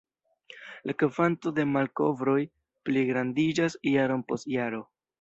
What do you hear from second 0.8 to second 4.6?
La kvanto de malkovroj pligrandiĝas jaron post